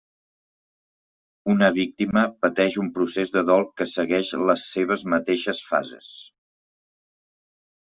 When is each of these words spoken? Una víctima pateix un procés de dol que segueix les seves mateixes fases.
Una 1.55 1.69
víctima 1.75 2.23
pateix 2.45 2.79
un 2.85 2.89
procés 2.97 3.35
de 3.37 3.45
dol 3.51 3.67
que 3.81 3.89
segueix 3.93 4.33
les 4.53 4.65
seves 4.73 5.07
mateixes 5.15 5.63
fases. 5.71 6.11